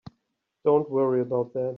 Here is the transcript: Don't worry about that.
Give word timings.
Don't 0.63 0.89
worry 0.89 1.21
about 1.21 1.53
that. 1.53 1.69